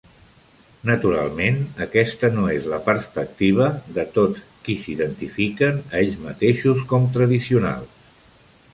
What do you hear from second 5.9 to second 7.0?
ells mateixos